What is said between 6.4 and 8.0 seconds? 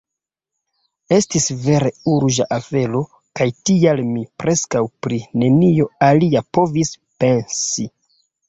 povis pensi.